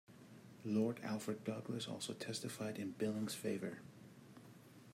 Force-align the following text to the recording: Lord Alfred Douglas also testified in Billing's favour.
Lord 0.65 0.99
Alfred 1.03 1.43
Douglas 1.43 1.87
also 1.87 2.13
testified 2.13 2.79
in 2.79 2.93
Billing's 2.93 3.35
favour. 3.35 3.81